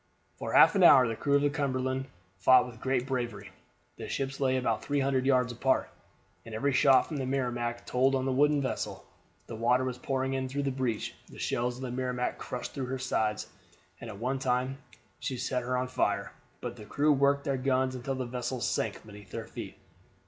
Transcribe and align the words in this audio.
For 0.39 0.53
half 0.53 0.73
an 0.73 0.81
hour 0.81 1.07
the 1.07 1.15
crew 1.15 1.35
of 1.35 1.43
the 1.43 1.51
Cumberland 1.51 2.07
fought 2.39 2.65
with 2.65 2.79
great 2.81 3.05
bravery. 3.05 3.51
The 3.97 4.09
ships 4.09 4.39
lay 4.39 4.57
about 4.57 4.83
three 4.83 4.99
hundred 4.99 5.27
yards 5.27 5.53
apart, 5.53 5.91
and 6.43 6.55
every 6.55 6.73
shot 6.73 7.03
from 7.05 7.17
the 7.17 7.25
Merrimac 7.27 7.85
told 7.85 8.15
on 8.15 8.25
the 8.25 8.31
wooden 8.31 8.63
vessel. 8.63 9.05
The 9.45 9.55
water 9.55 9.83
was 9.83 9.99
pouring 9.99 10.33
in 10.33 10.49
through 10.49 10.63
the 10.63 10.71
breach. 10.71 11.13
The 11.29 11.37
shells 11.37 11.75
of 11.75 11.83
the 11.83 11.91
Merrimac 11.91 12.39
crushed 12.39 12.73
through 12.73 12.87
her 12.87 12.97
side, 12.97 13.43
and 13.99 14.09
at 14.09 14.17
one 14.17 14.39
time 14.39 14.79
set 15.21 15.61
her 15.61 15.77
on 15.77 15.87
fire; 15.87 16.31
but 16.61 16.77
the 16.77 16.85
crew 16.85 17.13
worked 17.13 17.43
their 17.43 17.57
guns 17.57 17.93
until 17.93 18.15
the 18.15 18.25
vessel 18.25 18.59
sank 18.59 19.05
beneath 19.05 19.29
their 19.29 19.45
feet. 19.45 19.77